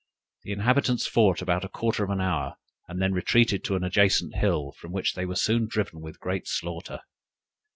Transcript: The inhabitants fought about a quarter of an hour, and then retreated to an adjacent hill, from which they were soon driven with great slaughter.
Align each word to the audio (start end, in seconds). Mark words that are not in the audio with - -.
The 0.41 0.51
inhabitants 0.51 1.05
fought 1.05 1.43
about 1.43 1.63
a 1.63 1.69
quarter 1.69 2.03
of 2.03 2.09
an 2.09 2.19
hour, 2.19 2.55
and 2.87 2.99
then 2.99 3.13
retreated 3.13 3.63
to 3.65 3.75
an 3.75 3.83
adjacent 3.83 4.33
hill, 4.33 4.71
from 4.71 4.91
which 4.91 5.13
they 5.13 5.27
were 5.27 5.35
soon 5.35 5.67
driven 5.67 6.01
with 6.01 6.19
great 6.19 6.47
slaughter. 6.47 7.01